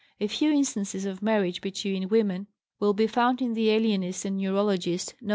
[0.19, 2.47] A few instances of marriage between women
[2.79, 5.29] will be found in the Alienist and Neurologist, Nov.